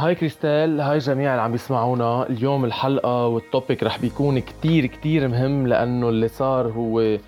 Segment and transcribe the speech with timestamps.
[0.00, 5.28] Hi كريستال hi جميع اللي عم يسمعونا اليوم الحلقة وال topic رح بيكون كتير كتير
[5.28, 7.18] مهم لأنه اللي صار هو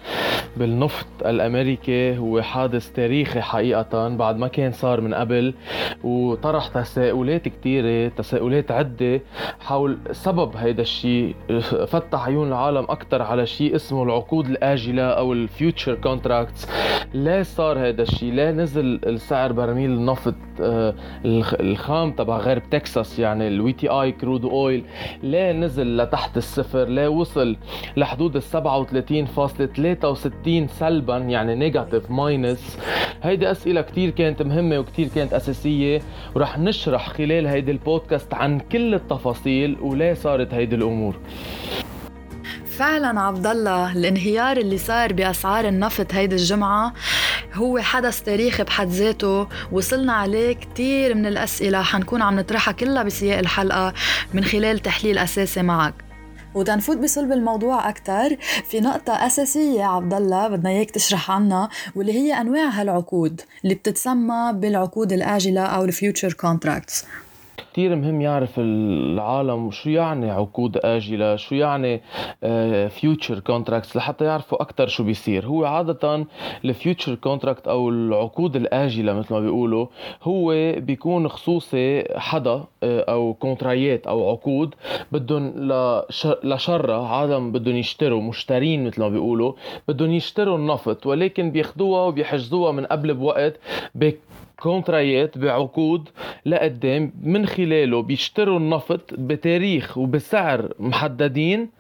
[0.57, 5.55] بالنفط الأمريكي هو حادث تاريخي حقيقة بعد ما كان صار من قبل
[6.05, 9.21] وطرح تساؤلات كتيرة تساؤلات عدة
[9.61, 11.35] حول سبب هيدا الشيء.
[11.87, 16.69] فتح عيون العالم أكثر على شيء اسمه العقود الآجلة أو ال future contracts.
[17.15, 20.95] ليه صار هيدا الشيء ليه نزل السعر برميل النفط آه،
[21.61, 24.85] الخام تبع غرب تكساس يعني ال WTI crude oil.
[25.23, 27.57] ليه نزل لتحت الصفر ليه وصل
[27.97, 30.42] لحدود ال 37.63
[30.81, 32.79] سلبا يعني negative minus
[33.23, 36.03] هيدي أسئلة كثير كانت مهمة وكثير كانت أساسية.
[36.35, 41.17] ورح نشرح خلال هيدي البودكاست عن كل التفاصيل وليه صارت هيدي الأمور.
[42.67, 46.93] فعلا عبد الله الانهيار اللي صار بأسعار النفط هيدي الجمعة
[47.55, 49.49] هو حدث تاريخي بحد ذاته.
[49.73, 53.95] وصلنا عليه كتير من الأسئلة حنكون عم نطرحها كلها بسياق الحلقة
[54.35, 55.95] من خلال تحليل أساسي معك.
[56.55, 58.37] وتنفوت بصلب الموضوع أكثر
[58.71, 64.53] في نقطة أساسية عبد الله بدنا إياك تشرح عنها واللي هي أنواع هالعقود اللي بتتسمى
[64.55, 67.05] بالعقود الآجلة أو ال future contracts
[67.57, 72.01] كتير مهم يعرف العالم شو يعني عقود آجلة شو يعني
[72.89, 75.47] future contracts لحتى يعرفوا أكثر شو بيصير.
[75.47, 76.27] هو عادة
[76.65, 79.87] ال future contract أو العقود الآجلة مثل ما بيقولوا
[80.23, 84.75] هو بيكون خصوصي حدا آه، أو contracts أو عقود
[85.13, 85.53] بدهم
[86.45, 89.53] لشرة عادة بدهم يشتروا مشترين مثل ما بيقولوا
[89.89, 93.57] بدهم يشتروا النفط ولكن بياخدوها وبيحجزوها من قبل بوقت
[94.63, 96.09] contracts بعقود
[96.47, 101.71] لقدام من خلاله بيشتروا النفط بتاريخ وبسعر محددين.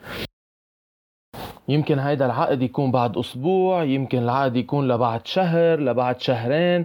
[1.68, 6.84] يمكن هيدا العقد يكون بعد أسبوع يمكن العقد يكون لبعد شهر لبعد شهرين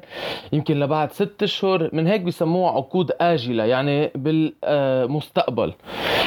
[0.54, 5.74] يمكن لبعد ست أشهر من هيك بسموها عقود آجلة يعني بالمستقبل.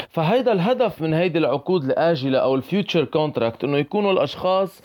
[0.08, 4.82] فهيدا الهدف من هيدي العقود الآجلة أو ال future contract إنه يكونوا الأشخاص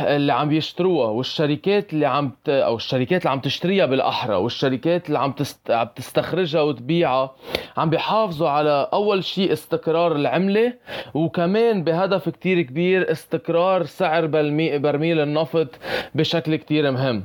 [0.00, 2.48] اللي عم يشتروها والشركات اللي عم ت...
[2.48, 5.70] أو الشركات اللي عم تشتريها بالأحرى والشركات اللي عم تست...
[5.70, 7.34] عم تستخرجها وتبيعها
[7.76, 10.72] عم بيحافظوا على أول شيء استقرار العملة
[11.14, 15.68] وكمان بهدف كتير كبير استقرار سعر برميل النفط
[16.14, 17.24] بشكل كتير مهم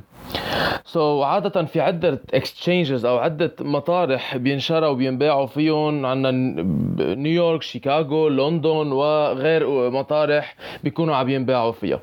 [0.84, 6.30] so, عادة في عدة exchanges أو عدة مطارح بينشروا وبينباعوا فيهم عندنا
[7.14, 12.00] نيويورك، شيكاغو، لندن وغير مطارح بيكونوا عم ينباعوا فيها.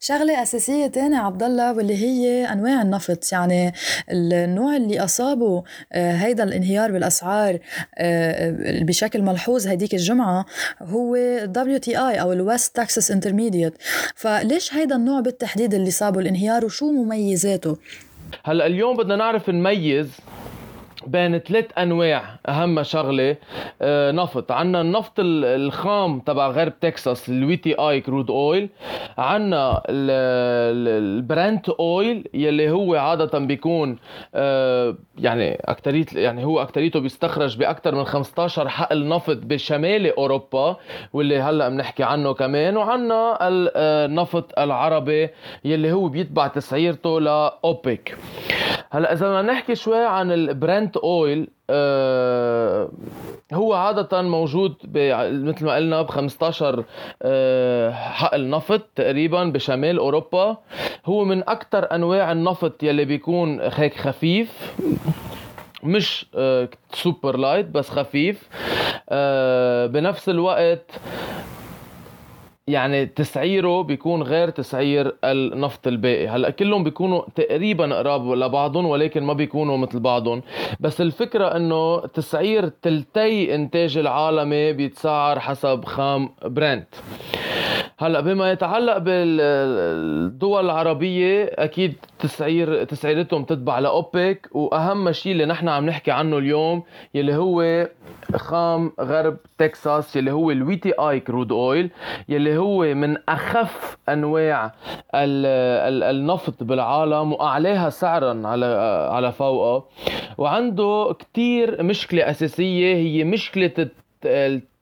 [0.00, 3.72] شغلة أساسية تانية عبد الله واللي هي أنواع النفط يعني
[4.10, 5.62] النوع اللي أصابه
[5.92, 7.58] آه، هيدا الانهيار بالأسعار
[7.98, 10.46] آه، بشكل ملحوظ هيديك الجمعة
[10.82, 11.16] هو
[11.54, 13.74] WTI أو ال West Texas Intermediate
[14.14, 17.76] فليش هيدا النوع بالتحديد اللي صابه الانهيار وشو مميزاته؟
[18.44, 20.08] هلأ اليوم بدنا نعرف نميز
[21.06, 22.22] بين ثلاث أنواع.
[22.48, 23.36] أهم شغلة
[23.82, 24.52] آه، نفط.
[24.52, 28.68] عندنا النفط الخام تبع غرب تكساس ال WTI crude oil
[29.18, 33.98] عندنا ال Brent oil يلي هو عادة بيكون
[34.34, 40.76] آه، يعني أكتريت يعني هو أكتريته بيستخرج باكثر من 15 حقل نفط بشمال أوروبا
[41.12, 42.76] واللي هلأ بنحكي عنه كمان.
[42.76, 45.28] وعندنا النفط العربي
[45.64, 48.16] يلي هو بيتبع تسعيرته لأوبك
[48.92, 52.90] هلأ إذا بدنا نحكي شوي عن ال Brent oil آه
[53.52, 54.74] هو عادة موجود
[55.44, 56.84] مثل ما قلنا ب 15
[57.22, 60.56] آه حقل نفط تقريبا بشمال أوروبا.
[61.06, 64.74] هو من أكثر أنواع النفط يلي بيكون هيك خفيف
[65.82, 68.48] مش آه super light بس خفيف.
[69.08, 70.90] آه بنفس الوقت
[72.66, 79.32] يعني تسعيره بيكون غير تسعير النفط الباقي هلأ كلهم بيكونوا تقريبا قراب لبعضهم ولكن ما
[79.32, 80.42] بيكونوا مثل بعضهم.
[80.80, 86.94] بس الفكرة إنه تسعير تلتي إنتاج العالمي بيتسعر حسب خام برنت.
[88.02, 95.86] هلأ بما يتعلق بالدول العربية أكيد تسعير تسعيرتهم تتبع لأوبك وأهم شيء اللي نحن عم
[95.86, 96.82] نحكي عنه اليوم
[97.14, 97.88] يلي هو
[98.36, 101.90] خام غرب تكساس يلي هو ال WTI crude oil
[102.28, 104.72] يلي هو من أخف أنواع
[105.14, 108.66] النفط بالعالم واعلاها سعرا على
[109.12, 109.84] على فوقه
[110.38, 113.88] وعنده كتير مشكلة أساسية هي مشكلة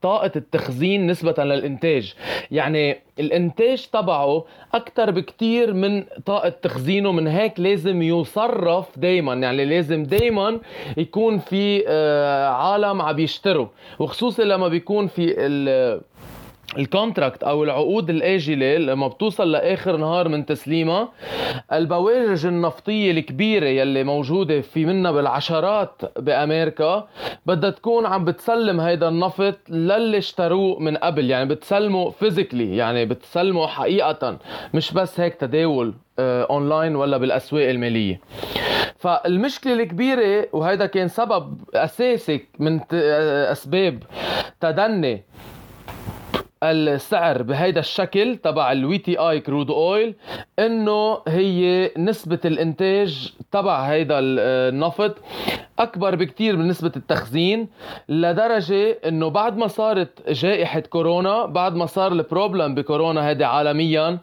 [0.03, 2.15] طاقة التخزين نسبة للإنتاج.
[2.51, 4.45] يعني الإنتاج تبعه
[4.75, 7.13] أكثر بكتير من طاقة تخزينه.
[7.13, 9.35] من هيك لازم يصرف دايما.
[9.35, 10.61] يعني لازم دايما
[10.97, 13.67] يكون في آه، عالم عم يشتروا.
[13.99, 15.35] وخصوصا لما بيكون في
[16.77, 21.09] الكونتراكت أو العقود الآجلة لما بتوصل لآخر نهار من تسليمها
[21.73, 27.09] البوارج النفطية الكبيرة يلي موجودة في منها بالعشرات بأمريكا
[27.47, 33.67] بدها تكون عم بتسلم هيدا النفط للي اشتروه من قبل يعني بتسلمه physically يعني بتسلمه
[33.67, 34.39] حقيقة
[34.75, 38.21] مش بس هيك تداول اونلاين آه، ولا بالأسواق المالية.
[38.99, 44.03] فالمشكلة الكبيرة وهذا كان سبب أساسي من آه، أسباب
[44.61, 45.23] تدني
[46.63, 50.15] السعر بهيدا الشكل تبع ال WTI crude oil
[50.59, 55.17] إنه هي نسبة الإنتاج تبع هيدا النفط
[55.79, 57.69] أكبر بكتير من نسبة التخزين
[58.09, 64.19] لدرجة إنه بعد ما صارت جائحة كورونا بعد ما صار ال problem بكورونا هيدي عالميا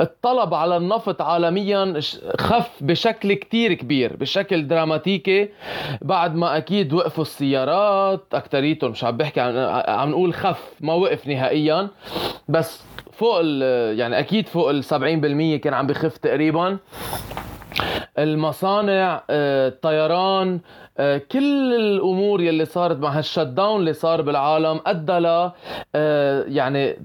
[0.00, 2.00] الطلب على النفط عالميا
[2.38, 5.48] خف بشكل كتير كبير بشكل دراماتيكي
[6.02, 9.56] بعد ما أكيد وقفوا السيارات أكتريتهم مش عم بحكي عن
[9.88, 11.88] عم نقول خف ما وقف نهائيا
[12.48, 12.82] بس
[13.12, 13.40] فوق
[13.98, 16.78] يعني أكيد فوق ال 70% كان عم بخف تقريبا.
[18.18, 20.60] المصانع آه، الطيران
[20.98, 25.50] آه، كل الأمور يلي صارت مع هالشت داون اللي صار بالعالم أدى ل
[25.94, 26.96] آه، يعني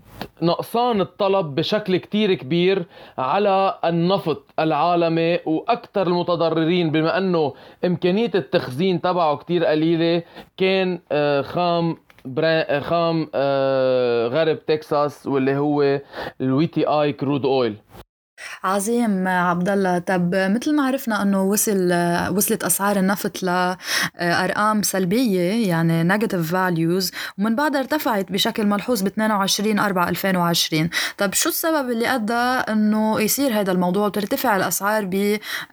[0.41, 2.85] نقصان الطلب بشكل كتير كبير
[3.17, 7.53] على النفط العالمي وأكثر المتضررين بما أنه
[7.85, 10.23] إمكانية التخزين تبعه كتير قليلة.
[10.57, 10.99] كان
[11.43, 11.97] خام
[12.81, 13.29] خام
[14.33, 16.01] غرب تكساس واللي هو
[16.41, 17.75] ال WTI crude oil.
[18.63, 21.93] عظيم عبد الله طب مثل ما عرفنا إنه وصل
[22.35, 29.79] وصلت أسعار النفط لأرقام سلبية يعني negative values ومن بعدها ارتفعت بشكل ملحوظ ب 22
[29.79, 32.33] 4 2020 طب شو السبب اللي أدى
[32.71, 35.07] إنه يصير هذا الموضوع وترتفع الأسعار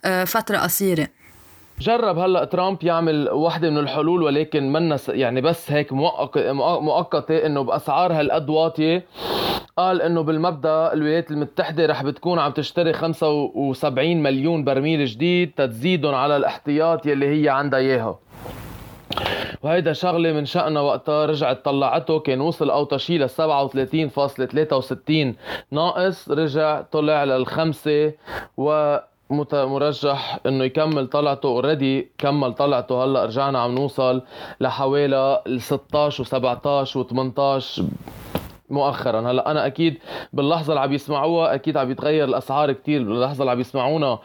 [0.04, 1.08] بفترة قصيرة؟
[1.80, 8.12] جرب هلأ ترامب يعمل وحدة من الحلول ولكن منا يعني بس هيك مؤقتة إنه بأسعار
[8.12, 9.04] هالقد واطية.
[9.76, 16.36] قال إنه بالمبدأ الولايات المتحدة رح بتكون عم تشتري 75 مليون برميل جديد تتزيدهم على
[16.36, 18.18] الاحتياط يلي هي عندها إياها.
[19.62, 25.34] وهيدا شغلة من شأنها وقتها رجعت طلعته كان وصل أوطى شي ل 37.63
[25.70, 28.12] ناقص رجع طلع للخمسة
[28.56, 28.96] و
[29.30, 33.04] مرجح إنه يكمل طلعته already كمل طلعته.
[33.04, 34.22] هلأ رجعنا عم نوصل
[34.60, 36.28] لحوالي ال 16 و17
[36.88, 37.82] و18
[38.70, 39.30] مؤخرا.
[39.30, 39.98] هلا أنا أكيد
[40.32, 43.02] باللحظة اللي عم يسمعوها أكيد عم يتغير الأسعار كتير.
[43.02, 44.18] باللحظة اللي عم يسمعونا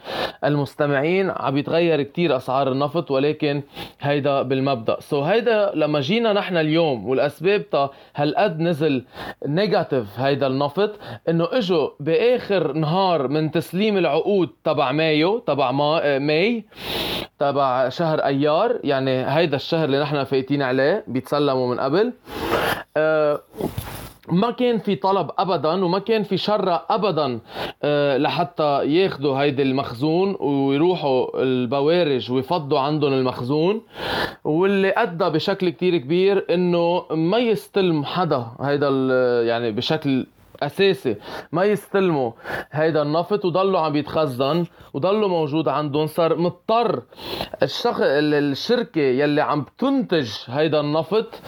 [0.44, 3.62] المستمعين عم يتغير كتير أسعار النفط ولكن
[4.02, 4.98] هيدا بالمبدأ.
[5.00, 9.06] so هيدا لما جينا نحن اليوم والأسباب تا هالقد نزل
[9.46, 10.92] negative هيدا النفط
[11.30, 16.66] إنه إجوا بآخر نهار من تسليم العقود تبع مايو تبع ما May
[17.40, 22.14] تبع شهر أيار يعني هيدا الشهر اللي نحن فايتين عليه بيتسلموا من قبل.
[22.98, 23.42] أه
[24.28, 27.40] ما كان في طلب ابدا وما كان في شرة ابدا
[27.84, 33.82] آه، لحتى ياخذوا هيدي المخزون ويروحوا البوارج ويفضوا عندهم المخزون.
[34.44, 38.90] واللي أدى بشكل كتير كبير إنه ما يستلم حدا هيدا
[39.48, 40.26] يعني بشكل
[40.64, 41.16] أساسي.
[41.52, 42.32] ما يستلموا
[42.72, 46.08] هيدا النفط وضلوا عم يتخزن وضلوا موجود عندهم.
[46.08, 47.04] صار مضطر
[47.64, 47.98] الشخ...
[48.02, 51.42] الشركة يلي عم تنتج هيدا النفط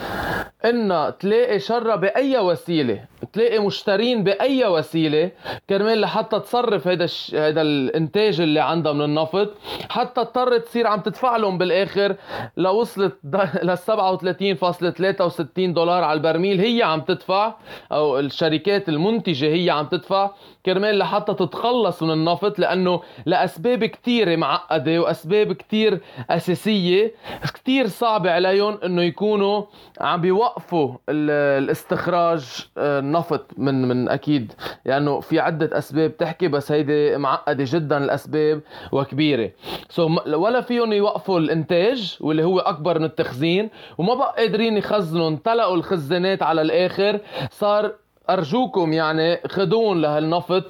[0.64, 5.30] إنها تلاقي شرة بأي وسيلة تلاقي مشترين بأي وسيلة
[5.68, 7.34] كرمال لحتى تصرف هيدا الش...
[7.34, 9.50] هيدا الإنتاج اللي عندها من النفط
[9.90, 12.16] حتى اضطرت تصير عم تدفع لهم بالآخر
[12.56, 13.18] لوصلت
[13.62, 16.60] ل 37.63 دولار على البرميل.
[16.60, 17.54] هي عم تدفع
[17.92, 20.30] أو الشركات المنتجة هي عم تدفع
[20.66, 26.00] كرمال لحتى تتخلص من النفط لأنه لأسباب كثيره معقدة وأسباب كثير
[26.30, 27.12] أساسية
[27.54, 29.62] كثير صعبة عليهم إنه يكونوا
[30.00, 34.52] عم بيوقفوا الاستخراج آه، النفط من من أكيد.
[34.84, 38.60] لأنه يعني في عدة أسباب تحكي بس هيدي معقدة جدا الأسباب
[38.92, 39.50] وكبيرة.
[39.88, 45.28] سو so ولا فيهم يوقفوا الإنتاج واللي هو أكبر من التخزين وما بقى قادرين يخزنوا
[45.28, 47.92] امتلأوا الخزانات على الآخر صار
[48.30, 50.64] أرجوكم يعني خدون لهالنفط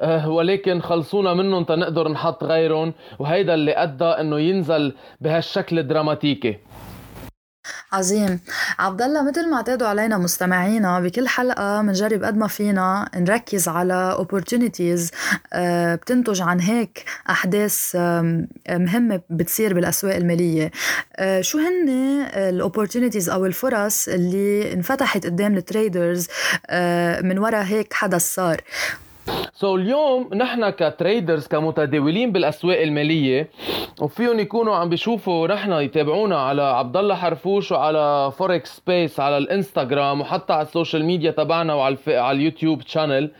[0.00, 6.58] أه ولكن خلصونا منهم تنقدر نحط غيرهم وهيدا اللي أدى إنه ينزل بهالشكل الدراماتيكي.
[7.94, 8.40] عظيم.
[8.78, 14.16] عبد الله مثل ما اعتادوا علينا مستمعينا بكل حلقة بنجرب قد ما فينا نركز على
[14.18, 15.14] opportunities
[15.52, 17.96] آه، بتنتج عن هيك أحداث
[18.70, 20.70] مهمة بتصير بالأسواق المالية.
[21.16, 21.88] آه، شو هن
[22.34, 26.26] ال opportunities أو الفرص اللي انفتحت قدام ال traders
[26.66, 28.60] آه، من وراء هيك حدث صار؟
[29.52, 33.50] so اليوم نحن ك traders كمتداولين بالأسواق المالية
[34.00, 40.20] وفيهم يكونوا عم بيشوفوا نحن يتابعونا على عبد الله حرفوش وعلى Forex Space على الإنستغرام
[40.20, 42.08] وحتى على ال social media تبعنا وعلى الف...
[42.08, 43.30] على ال YouTube channel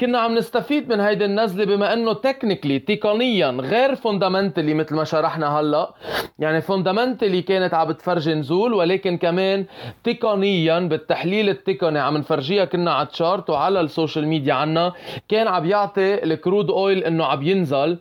[0.00, 5.60] كنا عم نستفيد من هيدي النزلة بما إنه technically تقنيا غير fundamentally مثل ما شرحنا
[5.60, 5.94] هلأ.
[6.38, 9.64] يعني fundamentally كانت عم بتفرجي نزول ولكن كمان
[10.04, 14.92] تقنيا بالتحليل التقني عم نفرجيها كنا على ال chart وعلى ال social media عنا.
[15.28, 17.98] كان عم يعطي ال crude oil إنه عم ينزل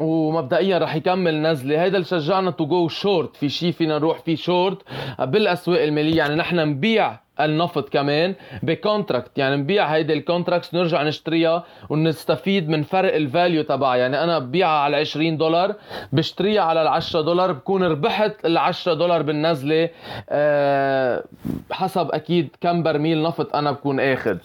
[0.00, 1.82] ومبدئيا رح يكمل نزلة.
[1.82, 4.82] هيدا اللي شجعنا to go short في شيء فينا نروح فيه شورت
[5.20, 6.16] بالأسواق المالية.
[6.16, 12.68] يعني نحن نبيع النفط كمان ب contract يعني نبيع هيدي ال contract نرجع نشتريها ونستفيد
[12.68, 13.96] من فرق ال value تبعها.
[13.96, 15.74] يعني أنا ببيعها على 20 دولار
[16.12, 19.88] بشتريها على ال 10 دولار بكون ربحت ال 10 دولار بالنزلة.
[20.30, 21.24] أه
[21.70, 24.36] حسب أكيد كم برميل نفط أنا بكون آخذ.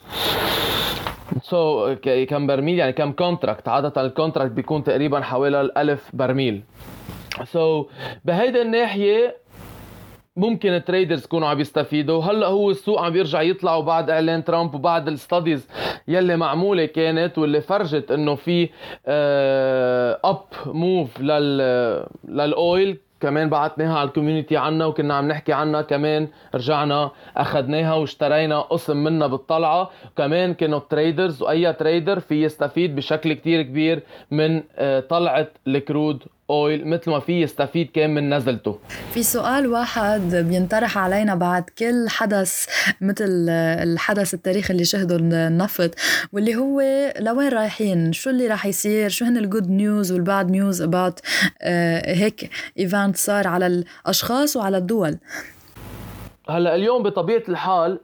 [1.42, 1.98] so,
[2.30, 6.64] كم برميل؟ يعني كم contract عادة ال contract بيكون تقريبا حوالي الألف برميل.
[7.44, 7.88] so,
[8.26, 9.38] بهيدي الناحية
[10.36, 12.24] ممكن ال traders يكونوا عم يستفيدوا.
[12.24, 15.68] هلأ هو السوق عم بيرجع يطلع وبعد إعلان ترامب وبعد ال studies
[16.08, 18.70] يلي معمولة كانت واللي فرجت إنه في
[20.26, 21.58] up move لل
[22.28, 27.94] لل oil كمان بعتناها على ال community عنا وكنا عم نحكي عنها كمان رجعنا أخذناها
[27.94, 29.90] واشترينا قسم منها بالطلعة.
[30.18, 36.24] كمان كانوا traders وأي trader في يستفيد بشكل كتير كبير من آه، طلعة ال crude
[36.50, 38.80] oil مثل ما في يستفيد كان من نزلته.
[39.14, 42.66] في سؤال واحد بينطرح علينا بعد كل حدث
[43.02, 45.96] مثل الحدث التاريخي اللي شهده النفط
[46.34, 46.82] واللي هو
[47.20, 51.20] لوين رايحين؟ شو اللي راح يصير؟ شو هن ال good news وال bad news about
[52.06, 55.18] هيك event صار على الأشخاص وعلى الدول؟
[56.50, 58.00] هلا اليوم بطبيعة الحال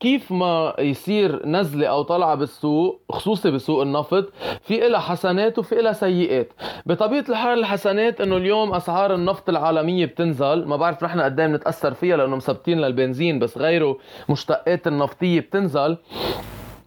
[0.00, 5.92] كيف ما يصير نزلة أو طلعة بالسوق خصوصي بسوق النفط في إلها حسنات وفي إلها
[5.92, 6.52] سيئات.
[6.86, 11.94] بطبيعة الحال الحسنات إنه اليوم أسعار النفط العالمية بتنزل ما بعرف نحن قد إيه بنتأثر
[11.94, 13.98] فيها لأنه مثبتين للبنزين بس غيره
[14.28, 15.96] مشتقات النفطية بتنزل.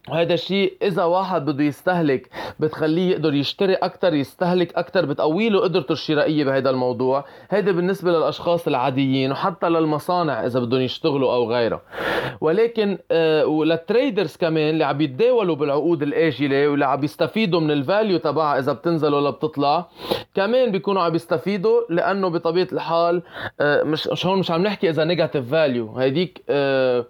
[0.08, 2.28] وهذا الشيء إذا واحد بده يستهلك
[2.60, 7.24] بتخليه يقدر يشتري أكثر يستهلك أكثر بتقوي له قدرته الشرائية بهذا الموضوع.
[7.48, 11.80] هذا بالنسبة للأشخاص العاديين وحتى للمصانع إذا بدهم يشتغلوا أو غيرها
[12.40, 17.78] ولكن آه ولل traders كمان اللي عم يتداولوا بالعقود الآجلة واللي عم يستفيدوا من ال
[17.78, 19.86] value تبعها إذا بتنزل ولا بتطلع
[20.34, 23.22] كمان بيكونوا عم يستفيدوا لأنه بطبيعة الحال
[23.60, 27.06] آه مش مش هون مش عم نحكي إذا negative value هيديك آه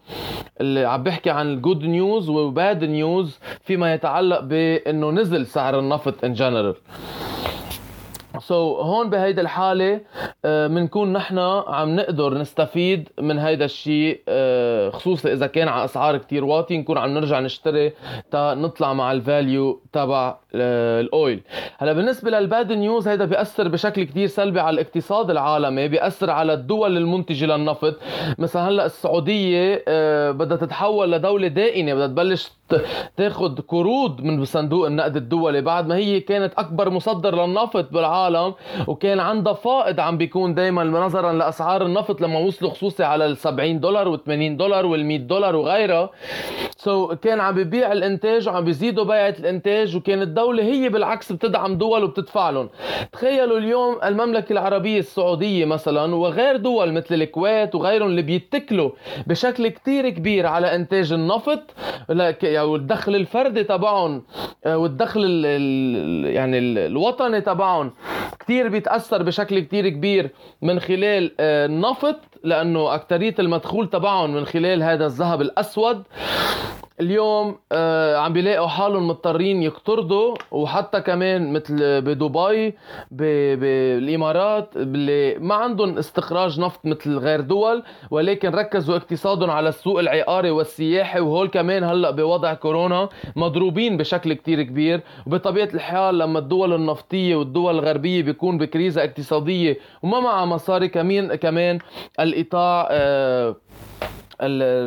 [0.60, 5.78] اللي عم بحكي عن ال good news و bad news فيما يتعلق بإنه نزل سعر
[5.78, 10.00] النفط in general so, هون بهيدي الحالة
[10.44, 16.16] بنكون uh, نحن عم نقدر نستفيد من هيدا الشيء uh, خصوصا إذا كان على أسعار
[16.16, 17.92] كتير واطية نكون عم نرجع نشتري
[18.30, 21.42] تا نطلع مع ال value تبع uh, ال oil.
[21.78, 26.52] هلأ بالنسبة لل bad news هيدا بيأثر بشكل كتير سلبي على الاقتصاد العالمي بيأثر على
[26.52, 27.96] الدول المنتجة للنفط.
[28.38, 29.82] مثلا هلأ السعودية uh,
[30.36, 32.50] بدها تتحول لدولة دائنة بدها تبلش
[33.16, 38.54] تاخذ قروض من صندوق النقد الدولي بعد ما هي كانت أكبر مصدر للنفط بالعالم
[38.86, 43.80] وكان عندها فائض عم بيكون دائما نظرا لأسعار النفط لما وصلوا خصوصي على ال 70
[43.80, 46.10] دولار و80 دولار وال 100 دولار وغيرها
[46.76, 51.74] سو so, كان عم ببيع الإنتاج وعم بيزيدوا بيعة الإنتاج وكانت الدولة هي بالعكس بتدعم
[51.78, 52.68] دول وبتدفع لهم.
[53.12, 58.90] تخيلوا اليوم المملكة العربية السعودية مثلا وغير دول مثل الكويت وغيرهم اللي بيتكلوا
[59.26, 61.74] بشكل كتير كبير على إنتاج النفط
[62.42, 64.22] والدخل الفردي تبعهم
[64.64, 67.92] آه، والدخل ال يعني الوطني تبعهم
[68.40, 70.21] كثير بيتأثر بشكل كثير كبير.
[70.62, 76.02] من خلال آه، النفط لأنه اكثريه المدخول تبعهم من خلال هذا الذهب الأسود.
[77.02, 82.74] اليوم آه عم بيلاقوا حالهم مضطرين يقترضوا وحتى كمان مثل بدبي
[83.10, 90.50] بالإمارات اللي ما عندهم استخراج نفط مثل غير دول ولكن ركزوا اقتصادهم على السوق العقاري
[90.50, 95.00] والسياحي وهول كمان هلأ بوضع كورونا مضروبين بشكل كتير كبير.
[95.26, 101.78] وبطبيعة الحال لما الدول النفطية والدول الغربية بيكون بكريزة اقتصادية وما معها مصاري كمان كمان
[102.20, 103.56] الإيطاع آه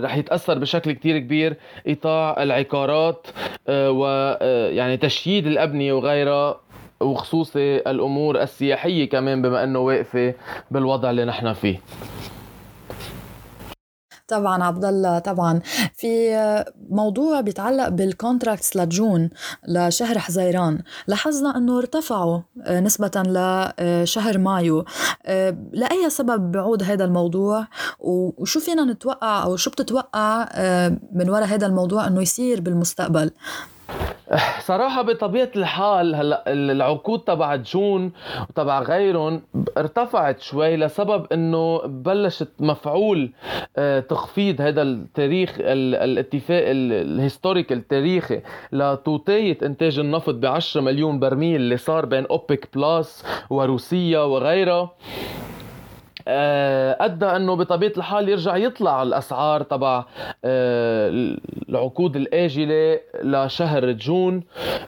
[0.03, 3.27] رح يتأثر بشكل كتير كبير إيطاع العقارات
[3.67, 6.59] آه، ويعني آه، تشييد الأبنية وغيرها
[6.99, 10.33] وخصوصي الأمور السياحية كمان بما إنه واقفة
[10.71, 11.79] بالوضع اللي نحن فيه.
[14.27, 15.61] طبعا عبد الله طبعا.
[15.93, 16.35] في
[16.89, 19.29] موضوع بيتعلق بالكونتراكتس لجون
[19.67, 20.81] لشهر حزيران.
[21.07, 23.23] لاحظنا إنه ارتفعوا آه، نسبة
[23.79, 24.85] لشهر مايو.
[25.25, 27.67] آه، لأي سبب بعود هذا الموضوع؟
[27.99, 33.31] وشو فينا نتوقع أو شو بتتوقع آه، من وراء هذا الموضوع أنه يصير بالمستقبل؟
[34.59, 38.11] صراحة بطبيعة الحال هلا العقود تبع June
[38.49, 39.41] وتبع غيرهم
[39.77, 43.31] ارتفعت شوي لسبب إنه بلشت مفعول
[43.77, 51.55] آه، تخفيض هذا التاريخ الاتفاق ال historic التاريخي لتوطية إنتاج النفط ب 10 مليون برميل
[51.55, 54.91] اللي صار بين أوبك plus وروسيا وغيرها.
[56.27, 60.05] أدى أنه بطبيعة الحال يرجع يطلع الأسعار تبع
[60.45, 61.35] آه،
[61.69, 64.43] العقود الآجلة لشهر جون.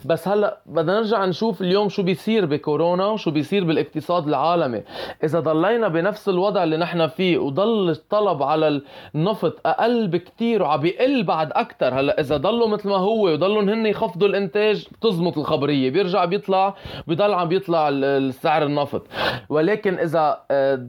[0.05, 4.83] بس هلأ بدنا نرجع نشوف اليوم شو بيصير بكورونا وشو بيصير بالاقتصاد العالمي.
[5.23, 8.81] إذا ضلينا بنفس الوضع اللي نحن فيه وضل الطلب على
[9.15, 13.85] النفط أقل بكتير وعم بيقل بعد أكثر هلأ إذا ضلوا مثل ما هو وضلوا هن
[13.85, 15.89] يخفضوا الإنتاج بتزمط الخبرية.
[15.89, 16.75] بيرجع بيطلع
[17.07, 19.07] بضل عم بيطلع السعر النفط.
[19.49, 20.87] ولكن إذا آه،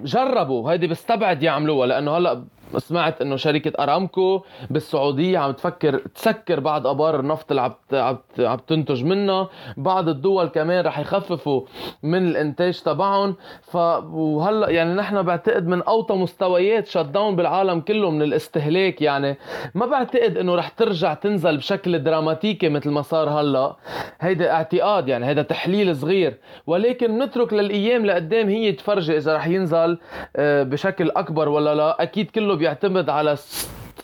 [0.00, 2.44] جربوا هيدي بستبعد يعملوها لأنه هلأ
[2.78, 9.04] سمعت إنه شركة أرامكو بالسعودية عم تفكر تسكر بعض أبار النفط اللي عم عم تنتج
[9.04, 9.48] منها.
[9.76, 11.62] بعض الدول كمان رح يخففوا
[12.02, 13.36] من الإنتاج تبعهم.
[13.62, 13.76] ف
[14.12, 19.38] وهلأ يعني نحن بعتقد من أوطى مستويات شت داون بالعالم كله من الاستهلاك يعني.
[19.74, 23.76] ما بعتقد إنه رح ترجع تنزل بشكل دراماتيكي مثل ما صار هلأ.
[24.20, 26.38] هيدا اعتقاد يعني هيدا تحليل صغير.
[26.66, 29.98] ولكن نترك للأيام لقدام هي تفرجي إذا رح ينزل
[30.36, 32.02] آه، بشكل أكبر ولا لا.
[32.02, 33.36] أكيد كله بيعتمد على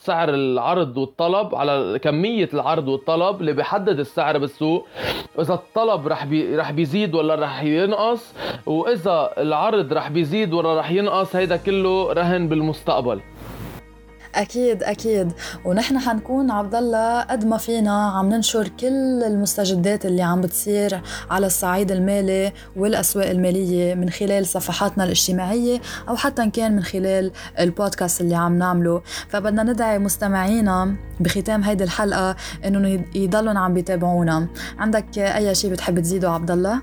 [0.00, 4.86] سعر العرض والطلب على كمية العرض والطلب اللي بيحدد السعر بالسوق.
[5.40, 8.34] إذا الطلب رح بي رح بيزيد ولا رح ينقص
[8.66, 13.20] وإذا العرض رح بيزيد ولا رح ينقص هيدا كله رهن بالمستقبل.
[14.34, 15.32] أكيد أكيد.
[15.64, 21.46] ونحن حنكون عبد الله قد ما فينا عم ننشر كل المستجدات اللي عم بتصير على
[21.46, 28.20] الصعيد المالي والأسواق المالية من خلال صفحاتنا الاجتماعية أو حتى إن كان من خلال البودكاست
[28.20, 29.02] اللي عم نعمله.
[29.28, 34.46] فبدنا ندعي مستمعينا بختام هيدي الحلقة انه يضلوا عم بيتابعونا.
[34.78, 36.82] عندك أي شيء بتحب تزيده عبد الله؟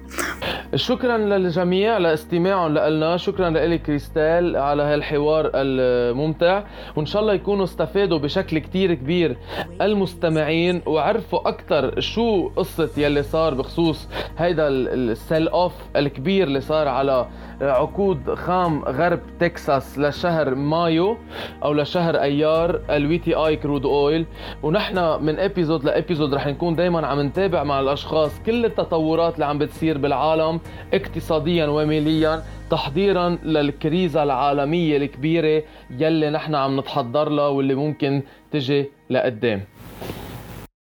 [0.76, 6.64] شكرا للجميع لاستماعهم لنا شكرا لك كريستال على هالحوار الممتع.
[6.96, 9.38] وإن شاء الله يكونوا استفادوا بشكل كتير كبير
[9.82, 16.88] المستمعين وعرفوا أكثر شو قصة يلي صار بخصوص هيدا ال sell off الكبير اللي صار
[16.88, 17.28] على
[17.62, 21.18] عقود خام غرب تكساس لشهر مايو
[21.64, 24.26] أو لشهر أيار ال WTI crude oil.
[24.64, 29.46] ونحن من episode ل episode رح نكون دائما عم نتابع مع الأشخاص كل التطورات اللي
[29.46, 30.57] عم بتصير بالعالم.
[30.94, 35.64] اقتصاديا وماليا تحضيرا للكريزة العالمية الكبيرة
[36.00, 39.62] يلي نحن عم نتحضر لها واللي ممكن تجي لقدام.